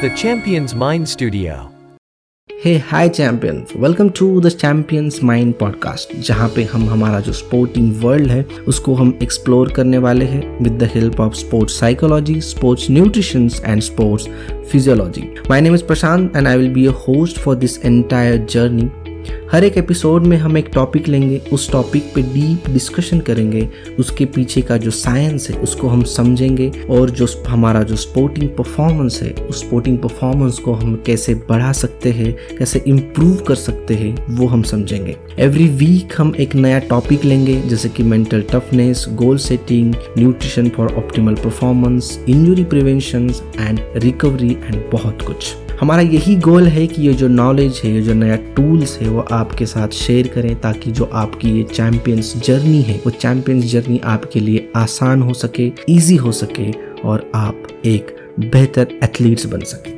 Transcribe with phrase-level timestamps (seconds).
[0.00, 1.52] The Champions Mind Studio.
[2.50, 3.70] Hey hi champions.
[3.76, 8.94] Welcome to the Champions Mind podcast जहाँ पे हम हमारा जो स्पोर्टिंग वर्ल्ड है, उसको
[8.94, 14.28] हम एक्सप्लोर करने वाले हैं with the help of sports psychology sports nutrition and sports
[14.72, 18.90] physiology my name is Prashant and I will be a host for this entire journey
[19.52, 23.68] हर एक एपिसोड में हम एक टॉपिक लेंगे, उस टॉपिक पे डीप डिस्कशन करेंगे,
[23.98, 29.20] उसके पीछे का जो साइंस है, उसको हम समझेंगे और जो हमारा जो स्पोर्टिंग परफॉर्मेंस
[29.22, 34.14] है, उस स्पोर्टिंग परफॉर्मेंस को हम कैसे बढ़ा सकते हैं, कैसे इम्प्रूव कर सकते हैं,
[34.36, 39.38] वो हम समझेंगे। एवरी वीक हम एक नया टॉपिक लेंगे, जैसे कि mental toughness goal
[39.38, 43.30] setting nutrition for optimal performance injury prevention
[43.60, 48.02] and recovery and बहुत कुछ। हमारा यही गोल है कि ये जो नॉलेज है, ये
[48.02, 52.80] जो नया टूल्स है, वो आपके साथ शेयर करें ताकि जो आपकी ये चैम्पियंस जर्नी
[52.82, 56.70] है, वो चैम्पियंस जर्नी आपके लिए आसान हो सके ईजी हो सके
[57.08, 59.95] और आप एक बेहतर एथलीट्स बन सके।